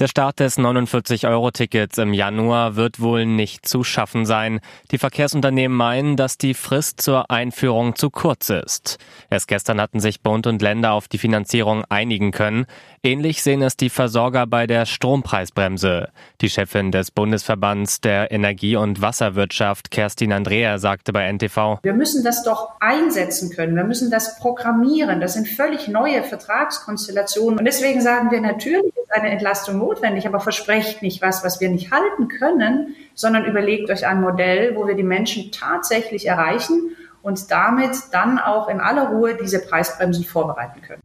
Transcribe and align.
Der 0.00 0.06
Start 0.06 0.38
des 0.38 0.58
49-Euro-Tickets 0.58 1.98
im 1.98 2.14
Januar 2.14 2.76
wird 2.76 3.00
wohl 3.00 3.26
nicht 3.26 3.66
zu 3.66 3.82
schaffen 3.82 4.26
sein. 4.26 4.60
Die 4.92 4.98
Verkehrsunternehmen 4.98 5.76
meinen, 5.76 6.16
dass 6.16 6.38
die 6.38 6.54
Frist 6.54 7.00
zur 7.00 7.32
Einführung 7.32 7.96
zu 7.96 8.08
kurz 8.08 8.48
ist. 8.48 8.98
Erst 9.28 9.48
gestern 9.48 9.80
hatten 9.80 9.98
sich 9.98 10.22
Bund 10.22 10.46
und 10.46 10.62
Länder 10.62 10.92
auf 10.92 11.08
die 11.08 11.18
Finanzierung 11.18 11.82
einigen 11.88 12.30
können. 12.30 12.66
Ähnlich 13.02 13.42
sehen 13.42 13.60
es 13.60 13.76
die 13.76 13.90
Versorger 13.90 14.46
bei 14.46 14.68
der 14.68 14.86
Strompreisbremse. 14.86 16.10
Die 16.42 16.48
Chefin 16.48 16.92
des 16.92 17.10
Bundesverbands 17.10 18.00
der 18.00 18.30
Energie- 18.30 18.76
und 18.76 19.02
Wasserwirtschaft, 19.02 19.90
Kerstin 19.90 20.32
Andrea, 20.32 20.78
sagte 20.78 21.12
bei 21.12 21.26
NTV, 21.26 21.80
Wir 21.82 21.94
müssen 21.94 22.22
das 22.22 22.44
doch 22.44 22.70
einsetzen 22.78 23.50
können. 23.50 23.74
Wir 23.74 23.82
müssen 23.82 24.12
das 24.12 24.38
programmieren. 24.38 25.20
Das 25.20 25.34
sind 25.34 25.48
völlig 25.48 25.88
neue 25.88 26.22
Vertragskonstellationen. 26.22 27.58
Und 27.58 27.64
deswegen 27.64 28.00
sagen 28.00 28.30
wir 28.30 28.40
natürlich, 28.40 28.92
ist 29.08 29.14
eine 29.14 29.30
Entlastung 29.30 29.78
notwendig, 29.78 30.26
aber 30.26 30.40
versprecht 30.40 31.02
nicht 31.02 31.22
was, 31.22 31.44
was 31.44 31.60
wir 31.60 31.70
nicht 31.70 31.90
halten 31.90 32.28
können, 32.28 32.94
sondern 33.14 33.44
überlegt 33.44 33.90
euch 33.90 34.06
ein 34.06 34.20
Modell, 34.20 34.76
wo 34.76 34.86
wir 34.86 34.94
die 34.94 35.02
Menschen 35.02 35.50
tatsächlich 35.50 36.26
erreichen 36.26 36.96
und 37.22 37.50
damit 37.50 37.96
dann 38.12 38.38
auch 38.38 38.68
in 38.68 38.80
aller 38.80 39.08
Ruhe 39.08 39.34
diese 39.34 39.60
Preisbremsen 39.60 40.24
vorbereiten 40.24 40.82
können. 40.82 41.02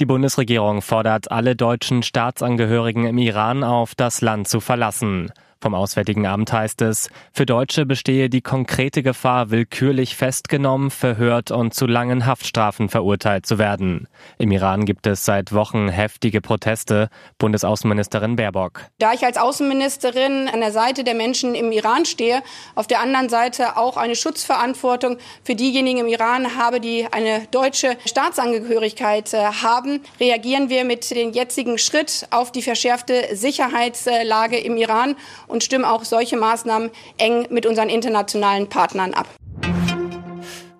Die 0.00 0.06
Bundesregierung 0.06 0.82
fordert 0.82 1.30
alle 1.30 1.54
deutschen 1.54 2.02
Staatsangehörigen 2.02 3.06
im 3.06 3.18
Iran 3.18 3.62
auf, 3.62 3.94
das 3.94 4.22
Land 4.22 4.48
zu 4.48 4.60
verlassen. 4.60 5.32
Vom 5.64 5.74
Auswärtigen 5.74 6.26
Amt 6.26 6.52
heißt 6.52 6.82
es, 6.82 7.08
für 7.32 7.46
Deutsche 7.46 7.86
bestehe 7.86 8.28
die 8.28 8.42
konkrete 8.42 9.02
Gefahr, 9.02 9.50
willkürlich 9.50 10.14
festgenommen, 10.14 10.90
verhört 10.90 11.50
und 11.50 11.72
zu 11.72 11.86
langen 11.86 12.26
Haftstrafen 12.26 12.90
verurteilt 12.90 13.46
zu 13.46 13.56
werden. 13.56 14.06
Im 14.36 14.52
Iran 14.52 14.84
gibt 14.84 15.06
es 15.06 15.24
seit 15.24 15.54
Wochen 15.54 15.88
heftige 15.88 16.42
Proteste. 16.42 17.08
Bundesaußenministerin 17.38 18.36
Baerbock. 18.36 18.82
Da 18.98 19.14
ich 19.14 19.24
als 19.24 19.38
Außenministerin 19.38 20.50
an 20.52 20.60
der 20.60 20.70
Seite 20.70 21.02
der 21.02 21.14
Menschen 21.14 21.54
im 21.54 21.72
Iran 21.72 22.04
stehe, 22.04 22.42
auf 22.74 22.86
der 22.86 23.00
anderen 23.00 23.30
Seite 23.30 23.78
auch 23.78 23.96
eine 23.96 24.16
Schutzverantwortung 24.16 25.16
für 25.44 25.54
diejenigen 25.54 26.00
im 26.00 26.08
Iran 26.08 26.58
habe, 26.58 26.78
die 26.78 27.06
eine 27.10 27.46
deutsche 27.52 27.96
Staatsangehörigkeit 28.04 29.32
äh, 29.32 29.38
haben, 29.38 30.02
reagieren 30.20 30.68
wir 30.68 30.84
mit 30.84 31.10
dem 31.10 31.32
jetzigen 31.32 31.78
Schritt 31.78 32.26
auf 32.28 32.52
die 32.52 32.60
verschärfte 32.60 33.34
Sicherheitslage 33.34 34.58
im 34.58 34.76
Iran 34.76 35.16
und 35.54 35.62
stimmen 35.62 35.84
auch 35.84 36.04
solche 36.04 36.36
Maßnahmen 36.36 36.90
eng 37.16 37.46
mit 37.48 37.64
unseren 37.64 37.88
internationalen 37.88 38.68
Partnern 38.68 39.14
ab. 39.14 39.28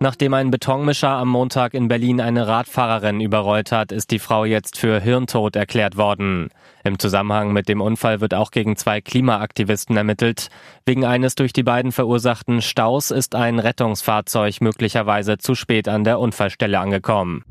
Nachdem 0.01 0.35
ein 0.35 0.51
Betonmischer 0.51 1.09
am 1.09 1.29
Montag 1.29 1.73
in 1.73 1.89
Berlin 1.89 2.21
eine 2.21 2.47
Radfahrerin 2.47 3.21
überrollt 3.21 3.73
hat, 3.73 3.91
ist 3.91 4.11
die 4.11 4.19
Frau 4.19 4.45
jetzt 4.45 4.77
für 4.77 5.01
Hirntod 5.01 5.57
erklärt 5.57 5.97
worden. 5.97 6.51
Im 6.83 6.99
Zusammenhang 6.99 7.53
mit 7.53 7.71
dem 7.71 7.81
Unfall 7.81 8.21
wird 8.21 8.35
auch 8.35 8.51
gegen 8.51 8.77
zwei 8.77 9.01
Klimaaktivisten 9.01 9.97
ermittelt. 9.97 10.49
Wegen 10.85 11.07
eines 11.07 11.37
durch 11.37 11.55
die 11.55 11.63
beiden 11.63 11.93
verursachten 11.93 12.61
Staus 12.61 13.11
ist 13.11 13.35
ein 13.35 13.61
Rettungsfahrzeug 13.61 14.61
möglicherweise 14.61 15.39
zu 15.39 15.55
spät 15.55 15.89
an 15.89 16.05
der 16.05 16.19
Unfallstelle 16.19 16.79
angekommen. 16.79 17.45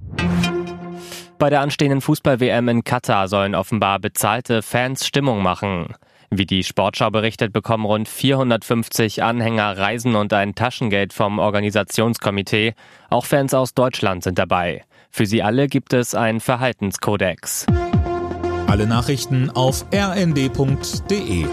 Bei 1.40 1.50
der 1.50 1.62
anstehenden 1.62 2.02
Fußball-WM 2.02 2.70
in 2.70 2.84
Katar 2.84 3.28
sollen 3.28 3.56
offenbar 3.56 4.00
bezahlte 4.00 4.62
Fans 4.62 5.08
Stimmung 5.08 5.42
machen. 5.42 5.96
Wie 6.36 6.48
die 6.48 6.64
Sportschau 6.64 7.12
berichtet, 7.12 7.54
bekommen 7.54 7.86
rund 7.86 8.10
450 8.10 9.22
Anhänger 9.22 9.78
Reisen 9.78 10.16
und 10.16 10.34
ein 10.34 10.56
Taschengeld 10.56 11.14
vom 11.14 11.38
Organisationskomitee. 11.38 12.74
Auch 13.12 13.26
Fans 13.26 13.54
aus 13.54 13.76
Deutschland 13.76 14.24
sind 14.24 14.40
dabei. 14.40 14.84
Für 15.12 15.28
sie 15.28 15.44
alle 15.44 15.68
gibt 15.68 15.94
es 15.94 16.16
einen 16.16 16.40
Verhaltenskodex. 16.40 17.68
Alle 18.66 18.88
Nachrichten 18.88 19.52
auf 19.52 19.86
rnd.de 19.94 21.46